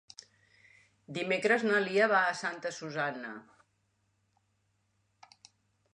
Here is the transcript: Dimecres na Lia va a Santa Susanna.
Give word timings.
Dimecres 1.17 1.65
na 1.67 1.83
Lia 1.83 2.07
va 2.13 2.23
a 2.29 2.33
Santa 2.41 2.73
Susanna. 2.79 3.35